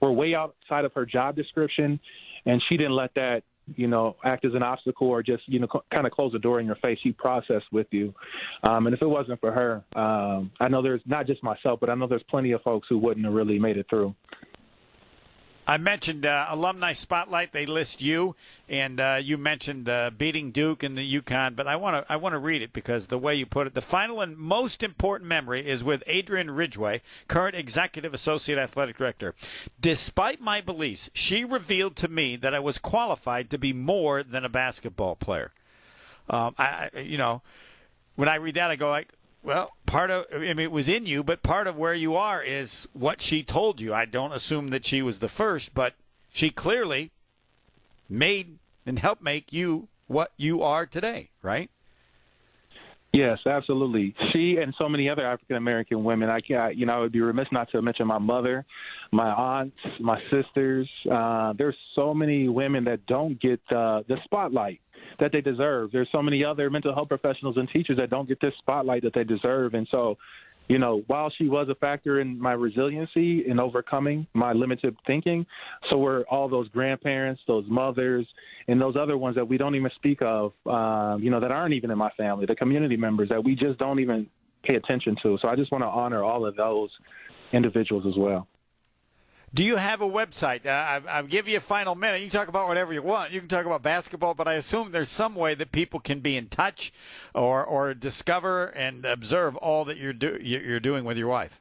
were 0.00 0.12
way 0.12 0.32
outside 0.34 0.84
of 0.84 0.92
her 0.94 1.04
job 1.04 1.34
description, 1.34 1.98
and 2.46 2.62
she 2.68 2.76
didn't 2.76 2.94
let 2.94 3.12
that 3.14 3.42
you 3.76 3.86
know, 3.86 4.16
act 4.24 4.44
as 4.44 4.54
an 4.54 4.62
obstacle 4.62 5.08
or 5.08 5.22
just, 5.22 5.42
you 5.46 5.58
know, 5.58 5.68
kind 5.92 6.06
of 6.06 6.12
close 6.12 6.32
the 6.32 6.38
door 6.38 6.60
in 6.60 6.66
your 6.66 6.76
face. 6.76 6.98
She 7.02 7.12
processed 7.12 7.66
with 7.72 7.86
you. 7.90 8.14
Um, 8.64 8.86
and 8.86 8.94
if 8.94 9.02
it 9.02 9.06
wasn't 9.06 9.40
for 9.40 9.52
her, 9.52 9.84
um, 10.00 10.50
I 10.60 10.68
know 10.68 10.82
there's 10.82 11.02
not 11.06 11.26
just 11.26 11.42
myself, 11.42 11.80
but 11.80 11.90
I 11.90 11.94
know 11.94 12.06
there's 12.06 12.22
plenty 12.28 12.52
of 12.52 12.62
folks 12.62 12.88
who 12.88 12.98
wouldn't 12.98 13.24
have 13.24 13.34
really 13.34 13.58
made 13.58 13.76
it 13.76 13.86
through. 13.88 14.14
I 15.70 15.76
mentioned 15.76 16.26
uh, 16.26 16.46
alumni 16.48 16.92
spotlight. 16.94 17.52
They 17.52 17.64
list 17.64 18.02
you, 18.02 18.34
and 18.68 18.98
uh, 18.98 19.20
you 19.22 19.38
mentioned 19.38 19.88
uh, 19.88 20.10
beating 20.10 20.50
Duke 20.50 20.82
and 20.82 20.98
the 20.98 21.20
UConn. 21.20 21.54
But 21.54 21.68
I 21.68 21.76
want 21.76 22.04
to 22.04 22.12
I 22.12 22.16
want 22.16 22.32
to 22.32 22.40
read 22.40 22.60
it 22.60 22.72
because 22.72 23.06
the 23.06 23.18
way 23.18 23.36
you 23.36 23.46
put 23.46 23.68
it, 23.68 23.74
the 23.74 23.80
final 23.80 24.20
and 24.20 24.36
most 24.36 24.82
important 24.82 25.28
memory 25.28 25.64
is 25.64 25.84
with 25.84 26.02
Adrian 26.08 26.50
Ridgeway, 26.50 27.02
current 27.28 27.54
executive 27.54 28.12
associate 28.12 28.58
athletic 28.58 28.98
director. 28.98 29.32
Despite 29.80 30.40
my 30.40 30.60
beliefs, 30.60 31.08
she 31.14 31.44
revealed 31.44 31.94
to 31.98 32.08
me 32.08 32.34
that 32.34 32.52
I 32.52 32.58
was 32.58 32.78
qualified 32.78 33.48
to 33.50 33.56
be 33.56 33.72
more 33.72 34.24
than 34.24 34.44
a 34.44 34.48
basketball 34.48 35.14
player. 35.14 35.52
Um, 36.28 36.56
I, 36.58 36.90
you 36.98 37.16
know, 37.16 37.42
when 38.16 38.28
I 38.28 38.34
read 38.34 38.56
that, 38.56 38.72
I 38.72 38.74
go 38.74 38.90
like, 38.90 39.12
well, 39.42 39.72
part 39.86 40.10
of 40.10 40.26
I 40.32 40.38
mean 40.38 40.58
it 40.58 40.72
was 40.72 40.88
in 40.88 41.06
you, 41.06 41.22
but 41.22 41.42
part 41.42 41.66
of 41.66 41.76
where 41.76 41.94
you 41.94 42.16
are 42.16 42.42
is 42.42 42.86
what 42.92 43.22
she 43.22 43.42
told 43.42 43.80
you. 43.80 43.94
I 43.94 44.04
don't 44.04 44.32
assume 44.32 44.68
that 44.70 44.84
she 44.84 45.02
was 45.02 45.18
the 45.18 45.28
first, 45.28 45.74
but 45.74 45.94
she 46.32 46.50
clearly 46.50 47.10
made 48.08 48.58
and 48.86 48.98
helped 48.98 49.22
make 49.22 49.52
you 49.52 49.88
what 50.06 50.32
you 50.36 50.62
are 50.62 50.86
today, 50.86 51.30
right? 51.42 51.70
Yes, 53.12 53.38
absolutely. 53.44 54.14
She 54.32 54.58
and 54.62 54.72
so 54.80 54.88
many 54.88 55.08
other 55.08 55.26
African 55.26 55.56
American 55.56 56.04
women. 56.04 56.30
I 56.30 56.40
can't, 56.40 56.76
you 56.76 56.86
know, 56.86 56.92
I 56.92 56.98
would 57.00 57.12
be 57.12 57.20
remiss 57.20 57.48
not 57.50 57.68
to 57.72 57.82
mention 57.82 58.06
my 58.06 58.18
mother, 58.18 58.64
my 59.10 59.26
aunts, 59.26 59.76
my 59.98 60.20
sisters. 60.30 60.88
Uh, 61.10 61.52
there's 61.58 61.76
so 61.96 62.14
many 62.14 62.48
women 62.48 62.84
that 62.84 63.04
don't 63.06 63.40
get 63.40 63.60
uh, 63.70 64.02
the 64.06 64.16
spotlight 64.24 64.80
that 65.18 65.32
they 65.32 65.40
deserve. 65.40 65.90
There's 65.92 66.08
so 66.12 66.22
many 66.22 66.44
other 66.44 66.70
mental 66.70 66.94
health 66.94 67.08
professionals 67.08 67.56
and 67.56 67.68
teachers 67.68 67.96
that 67.96 68.10
don't 68.10 68.28
get 68.28 68.40
this 68.40 68.54
spotlight 68.58 69.02
that 69.02 69.14
they 69.14 69.24
deserve. 69.24 69.74
And 69.74 69.86
so, 69.90 70.16
you 70.68 70.78
know, 70.78 71.02
while 71.08 71.32
she 71.36 71.48
was 71.48 71.68
a 71.68 71.74
factor 71.74 72.20
in 72.20 72.38
my 72.38 72.52
resiliency 72.52 73.44
in 73.46 73.58
overcoming 73.58 74.26
my 74.34 74.52
limited 74.52 74.96
thinking, 75.06 75.44
so 75.90 75.98
were 75.98 76.24
all 76.30 76.48
those 76.48 76.68
grandparents, 76.68 77.42
those 77.48 77.64
mothers, 77.68 78.26
and 78.68 78.80
those 78.80 78.94
other 78.94 79.18
ones 79.18 79.34
that 79.34 79.48
we 79.48 79.58
don't 79.58 79.74
even 79.74 79.90
speak 79.96 80.22
of, 80.22 80.52
uh, 80.66 81.16
you 81.20 81.30
know, 81.30 81.40
that 81.40 81.50
aren't 81.50 81.74
even 81.74 81.90
in 81.90 81.98
my 81.98 82.10
family, 82.10 82.46
the 82.46 82.54
community 82.54 82.96
members 82.96 83.28
that 83.30 83.42
we 83.42 83.56
just 83.56 83.78
don't 83.80 83.98
even 83.98 84.28
pay 84.62 84.76
attention 84.76 85.16
to. 85.22 85.38
So 85.42 85.48
I 85.48 85.56
just 85.56 85.72
want 85.72 85.82
to 85.82 85.88
honor 85.88 86.22
all 86.22 86.46
of 86.46 86.54
those 86.54 86.90
individuals 87.52 88.04
as 88.06 88.14
well. 88.16 88.46
Do 89.52 89.64
you 89.64 89.76
have 89.76 90.00
a 90.00 90.08
website? 90.08 90.64
Uh, 90.64 91.00
I'll 91.08 91.24
give 91.24 91.48
you 91.48 91.56
a 91.56 91.60
final 91.60 91.96
minute. 91.96 92.20
You 92.20 92.30
can 92.30 92.38
talk 92.38 92.48
about 92.48 92.68
whatever 92.68 92.92
you 92.92 93.02
want. 93.02 93.32
You 93.32 93.40
can 93.40 93.48
talk 93.48 93.66
about 93.66 93.82
basketball, 93.82 94.34
but 94.34 94.46
I 94.46 94.54
assume 94.54 94.92
there's 94.92 95.08
some 95.08 95.34
way 95.34 95.54
that 95.54 95.72
people 95.72 95.98
can 95.98 96.20
be 96.20 96.36
in 96.36 96.46
touch 96.46 96.92
or 97.34 97.64
or 97.64 97.92
discover 97.94 98.66
and 98.66 99.04
observe 99.04 99.56
all 99.56 99.84
that 99.86 99.96
you're 99.96 100.12
do, 100.12 100.38
you're 100.40 100.78
doing 100.78 101.04
with 101.04 101.18
your 101.18 101.26
wife. 101.26 101.60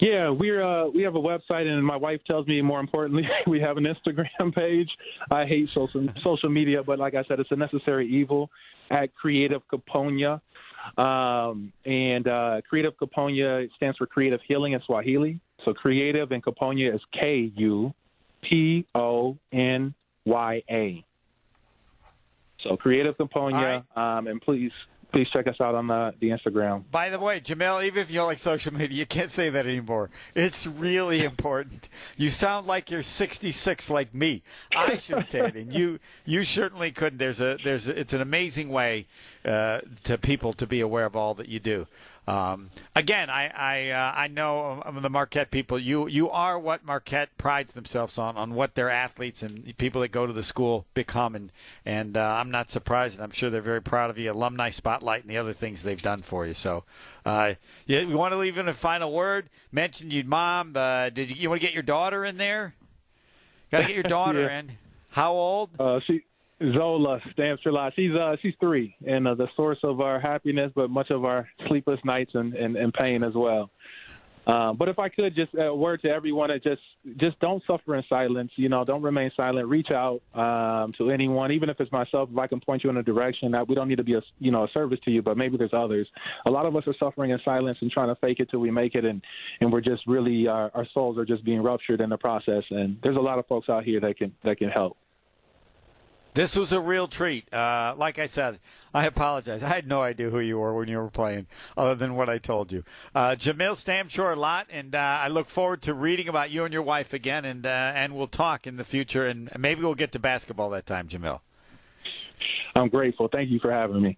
Yeah, 0.00 0.30
we're 0.30 0.62
uh, 0.62 0.88
we 0.88 1.02
have 1.02 1.14
a 1.14 1.20
website, 1.20 1.66
and 1.66 1.84
my 1.84 1.96
wife 1.96 2.20
tells 2.26 2.46
me 2.48 2.60
more 2.60 2.80
importantly, 2.80 3.28
we 3.46 3.60
have 3.60 3.76
an 3.76 3.84
Instagram 3.84 4.52
page. 4.54 4.88
I 5.30 5.44
hate 5.44 5.68
social 5.72 6.08
social 6.24 6.48
media, 6.48 6.82
but 6.82 6.98
like 6.98 7.14
I 7.14 7.22
said, 7.24 7.38
it's 7.38 7.52
a 7.52 7.56
necessary 7.56 8.08
evil. 8.08 8.50
At 8.90 9.14
Creative 9.14 9.62
Kuponya, 9.72 10.40
um, 10.98 11.72
and 11.84 12.26
uh, 12.26 12.60
Creative 12.68 12.92
Kuponya 12.96 13.68
stands 13.76 13.98
for 13.98 14.06
Creative 14.06 14.40
Healing 14.48 14.72
in 14.72 14.80
Swahili. 14.84 15.38
So 15.64 15.74
creative 15.74 16.32
and 16.32 16.42
Kuponya 16.42 16.94
is 16.94 17.00
K 17.12 17.52
U 17.56 17.92
P 18.42 18.86
O 18.94 19.36
N 19.52 19.94
Y 20.24 20.62
A. 20.70 21.04
So 22.62 22.76
creative 22.76 23.16
Kuponya, 23.16 23.84
right. 23.96 24.18
um, 24.18 24.26
and 24.26 24.40
please 24.40 24.72
please 25.12 25.28
check 25.32 25.46
us 25.46 25.56
out 25.60 25.74
on 25.74 25.86
the, 25.86 26.14
the 26.20 26.28
Instagram. 26.28 26.84
By 26.90 27.10
the 27.10 27.18
way, 27.18 27.40
Jamel, 27.40 27.84
even 27.84 28.02
if 28.02 28.10
you 28.10 28.16
don't 28.16 28.26
like 28.26 28.38
social 28.38 28.72
media, 28.72 28.96
you 28.96 29.06
can't 29.06 29.30
say 29.32 29.50
that 29.50 29.66
anymore. 29.66 30.10
It's 30.34 30.66
really 30.66 31.24
important. 31.24 31.88
You 32.16 32.30
sound 32.30 32.66
like 32.66 32.90
you're 32.90 33.02
66, 33.02 33.90
like 33.90 34.14
me. 34.14 34.42
I 34.74 34.96
should 34.98 35.28
say 35.28 35.40
it, 35.40 35.56
and 35.56 35.72
you 35.72 35.98
you 36.24 36.44
certainly 36.44 36.90
couldn't. 36.90 37.18
There's 37.18 37.40
a 37.40 37.58
there's 37.62 37.88
a, 37.88 37.98
it's 37.98 38.12
an 38.12 38.20
amazing 38.20 38.68
way 38.68 39.06
uh, 39.44 39.80
to 40.04 40.18
people 40.18 40.52
to 40.54 40.66
be 40.66 40.80
aware 40.80 41.06
of 41.06 41.16
all 41.16 41.34
that 41.34 41.48
you 41.48 41.58
do. 41.58 41.86
Um, 42.26 42.70
again, 42.94 43.30
I 43.30 43.48
I, 43.48 43.90
uh, 43.90 44.12
I 44.14 44.28
know 44.28 44.82
um, 44.84 45.00
the 45.02 45.10
Marquette 45.10 45.50
people. 45.50 45.78
You 45.78 46.06
you 46.06 46.30
are 46.30 46.58
what 46.58 46.84
Marquette 46.84 47.36
prides 47.38 47.72
themselves 47.72 48.18
on, 48.18 48.36
on 48.36 48.54
what 48.54 48.74
their 48.74 48.90
athletes 48.90 49.42
and 49.42 49.76
people 49.78 50.00
that 50.02 50.08
go 50.08 50.26
to 50.26 50.32
the 50.32 50.42
school 50.42 50.86
become, 50.94 51.34
and 51.34 51.50
and 51.84 52.16
uh, 52.16 52.34
I'm 52.38 52.50
not 52.50 52.70
surprised. 52.70 53.16
And 53.16 53.24
I'm 53.24 53.30
sure 53.30 53.50
they're 53.50 53.60
very 53.60 53.82
proud 53.82 54.10
of 54.10 54.18
you. 54.18 54.30
Alumni 54.30 54.70
spotlight 54.70 55.22
and 55.22 55.30
the 55.30 55.38
other 55.38 55.52
things 55.52 55.82
they've 55.82 56.00
done 56.00 56.22
for 56.22 56.46
you. 56.46 56.54
So, 56.54 56.84
uh, 57.24 57.54
yeah, 57.86 58.04
we 58.04 58.14
want 58.14 58.32
to 58.32 58.38
leave 58.38 58.58
in 58.58 58.68
a 58.68 58.74
final 58.74 59.12
word. 59.12 59.50
Mentioned 59.72 60.12
you, 60.12 60.24
mom. 60.24 60.74
Uh, 60.76 61.10
did 61.10 61.30
you, 61.30 61.36
you 61.36 61.48
want 61.48 61.60
to 61.60 61.66
get 61.66 61.74
your 61.74 61.82
daughter 61.82 62.24
in 62.24 62.36
there? 62.36 62.74
Got 63.70 63.80
to 63.80 63.86
get 63.86 63.94
your 63.94 64.02
daughter 64.08 64.42
yeah. 64.42 64.60
in. 64.60 64.72
How 65.10 65.32
old? 65.32 65.70
Uh, 65.78 66.00
she 66.06 66.22
Zola 66.74 67.20
Stamstrela. 67.36 67.92
She's 67.94 68.14
uh 68.14 68.36
she's 68.42 68.54
three 68.60 68.94
and 69.06 69.26
uh, 69.26 69.34
the 69.34 69.48
source 69.56 69.78
of 69.82 70.00
our 70.00 70.20
happiness, 70.20 70.70
but 70.74 70.90
much 70.90 71.10
of 71.10 71.24
our 71.24 71.48
sleepless 71.68 72.00
nights 72.04 72.32
and, 72.34 72.54
and, 72.54 72.76
and 72.76 72.92
pain 72.92 73.22
as 73.22 73.34
well. 73.34 73.70
Um, 74.46 74.76
but 74.76 74.88
if 74.88 74.98
I 74.98 75.08
could 75.08 75.34
just 75.36 75.52
a 75.58 75.74
word 75.74 76.02
to 76.02 76.08
everyone 76.08 76.50
just 76.64 76.80
just 77.16 77.38
don't 77.40 77.62
suffer 77.66 77.94
in 77.96 78.02
silence. 78.08 78.50
You 78.56 78.68
know, 78.68 78.84
don't 78.84 79.02
remain 79.02 79.30
silent. 79.36 79.68
Reach 79.68 79.90
out 79.90 80.22
um, 80.34 80.92
to 80.98 81.10
anyone, 81.10 81.52
even 81.52 81.68
if 81.68 81.78
it's 81.80 81.92
myself. 81.92 82.30
If 82.32 82.38
I 82.38 82.46
can 82.46 82.58
point 82.60 82.82
you 82.82 82.90
in 82.90 82.96
a 82.96 83.02
direction 83.02 83.52
that 83.52 83.68
we 83.68 83.74
don't 83.74 83.88
need 83.88 83.96
to 83.96 84.04
be 84.04 84.14
a 84.14 84.22
you 84.38 84.50
know 84.50 84.64
a 84.64 84.68
service 84.68 84.98
to 85.04 85.10
you, 85.10 85.22
but 85.22 85.36
maybe 85.36 85.56
there's 85.56 85.74
others. 85.74 86.08
A 86.46 86.50
lot 86.50 86.66
of 86.66 86.74
us 86.74 86.84
are 86.86 86.94
suffering 86.98 87.30
in 87.30 87.40
silence 87.44 87.78
and 87.80 87.90
trying 87.90 88.08
to 88.08 88.16
fake 88.16 88.40
it 88.40 88.50
till 88.50 88.60
we 88.60 88.70
make 88.70 88.94
it, 88.94 89.04
and 89.04 89.22
and 89.60 89.72
we're 89.72 89.82
just 89.82 90.06
really 90.06 90.46
our, 90.46 90.70
our 90.74 90.86
souls 90.92 91.18
are 91.18 91.26
just 91.26 91.44
being 91.44 91.62
ruptured 91.62 92.00
in 92.00 92.10
the 92.10 92.18
process. 92.18 92.64
And 92.70 92.96
there's 93.02 93.16
a 93.16 93.20
lot 93.20 93.38
of 93.38 93.46
folks 93.46 93.68
out 93.68 93.84
here 93.84 94.00
that 94.00 94.16
can 94.16 94.34
that 94.44 94.58
can 94.58 94.70
help. 94.70 94.96
This 96.40 96.56
was 96.56 96.72
a 96.72 96.80
real 96.80 97.06
treat. 97.06 97.52
Uh, 97.52 97.94
like 97.98 98.18
I 98.18 98.24
said, 98.24 98.60
I 98.94 99.04
apologize. 99.04 99.62
I 99.62 99.68
had 99.68 99.86
no 99.86 100.00
idea 100.00 100.30
who 100.30 100.40
you 100.40 100.58
were 100.58 100.74
when 100.74 100.88
you 100.88 100.96
were 100.96 101.10
playing, 101.10 101.48
other 101.76 101.94
than 101.94 102.16
what 102.16 102.30
I 102.30 102.38
told 102.38 102.72
you. 102.72 102.82
Uh, 103.14 103.36
Jamil 103.38 103.76
Stamschror 103.76 104.32
a 104.32 104.40
lot, 104.40 104.66
and 104.70 104.94
uh, 104.94 105.18
I 105.20 105.28
look 105.28 105.50
forward 105.50 105.82
to 105.82 105.92
reading 105.92 106.30
about 106.30 106.48
you 106.50 106.64
and 106.64 106.72
your 106.72 106.80
wife 106.80 107.12
again, 107.12 107.44
and 107.44 107.66
uh, 107.66 107.92
and 107.94 108.16
we'll 108.16 108.26
talk 108.26 108.66
in 108.66 108.78
the 108.78 108.84
future, 108.84 109.26
and 109.26 109.50
maybe 109.58 109.82
we'll 109.82 109.94
get 109.94 110.12
to 110.12 110.18
basketball 110.18 110.70
that 110.70 110.86
time, 110.86 111.08
Jamil. 111.08 111.40
I'm 112.74 112.88
grateful. 112.88 113.28
Thank 113.28 113.50
you 113.50 113.58
for 113.58 113.70
having 113.70 114.00
me. 114.00 114.16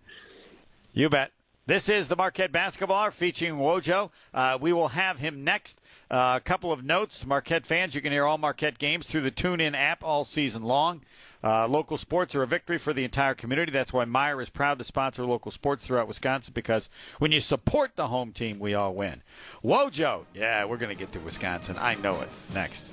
You 0.92 1.08
bet. 1.08 1.31
This 1.64 1.88
is 1.88 2.08
the 2.08 2.16
Marquette 2.16 2.50
Basketball 2.50 3.12
featuring 3.12 3.54
Wojo. 3.54 4.10
Uh, 4.34 4.58
we 4.60 4.72
will 4.72 4.88
have 4.88 5.20
him 5.20 5.44
next. 5.44 5.80
Uh, 6.10 6.34
a 6.36 6.40
couple 6.40 6.72
of 6.72 6.84
notes. 6.84 7.24
Marquette 7.24 7.64
fans, 7.64 7.94
you 7.94 8.00
can 8.00 8.10
hear 8.10 8.26
all 8.26 8.36
Marquette 8.36 8.78
games 8.78 9.06
through 9.06 9.20
the 9.20 9.30
TuneIn 9.30 9.76
app 9.76 10.02
all 10.02 10.24
season 10.24 10.64
long. 10.64 11.02
Uh, 11.44 11.68
local 11.68 11.96
sports 11.98 12.34
are 12.34 12.42
a 12.42 12.48
victory 12.48 12.78
for 12.78 12.92
the 12.92 13.04
entire 13.04 13.34
community. 13.34 13.70
That's 13.70 13.92
why 13.92 14.04
Meijer 14.04 14.42
is 14.42 14.50
proud 14.50 14.78
to 14.78 14.84
sponsor 14.84 15.24
local 15.24 15.52
sports 15.52 15.86
throughout 15.86 16.08
Wisconsin 16.08 16.52
because 16.52 16.90
when 17.20 17.30
you 17.30 17.40
support 17.40 17.94
the 17.94 18.08
home 18.08 18.32
team, 18.32 18.58
we 18.58 18.74
all 18.74 18.94
win. 18.94 19.22
Wojo, 19.64 20.24
yeah, 20.34 20.64
we're 20.64 20.78
going 20.78 20.94
to 20.94 20.98
get 20.98 21.12
to 21.12 21.20
Wisconsin. 21.20 21.76
I 21.78 21.94
know 21.94 22.20
it. 22.22 22.28
Next. 22.52 22.92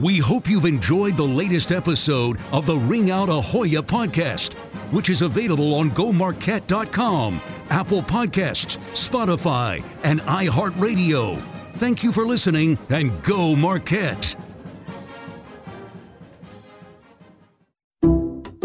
We 0.00 0.16
hope 0.16 0.48
you've 0.48 0.64
enjoyed 0.64 1.18
the 1.18 1.24
latest 1.24 1.72
episode 1.72 2.38
of 2.52 2.64
the 2.64 2.78
Ring 2.78 3.10
Out 3.10 3.28
Ahoya 3.28 3.82
podcast, 3.82 4.54
which 4.94 5.10
is 5.10 5.20
available 5.20 5.74
on 5.74 5.90
GoMarquette.com, 5.90 7.38
Apple 7.68 8.00
Podcasts, 8.00 8.78
Spotify, 8.94 9.84
and 10.02 10.22
iHeartRadio. 10.22 11.38
Thank 11.74 12.02
you 12.02 12.12
for 12.12 12.24
listening 12.24 12.78
and 12.88 13.22
go 13.22 13.54
Marquette. 13.54 14.34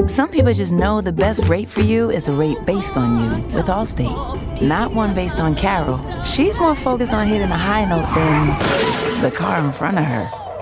Some 0.07 0.29
people 0.31 0.53
just 0.53 0.71
know 0.71 1.01
the 1.01 1.11
best 1.11 1.49
rate 1.49 1.67
for 1.67 1.81
you 1.81 2.11
is 2.11 2.29
a 2.29 2.31
rate 2.31 2.65
based 2.65 2.95
on 2.95 3.21
you 3.21 3.43
with 3.53 3.65
Allstate, 3.65 4.61
not 4.61 4.93
one 4.93 5.13
based 5.13 5.41
on 5.41 5.53
Carol. 5.53 5.99
She's 6.23 6.57
more 6.59 6.75
focused 6.75 7.11
on 7.11 7.27
hitting 7.27 7.51
a 7.51 7.57
high 7.57 7.83
note 7.83 8.07
than 8.15 9.21
the 9.21 9.31
car 9.31 9.59
in 9.59 9.73
front 9.73 9.97
of 9.97 10.05
her. 10.05 10.44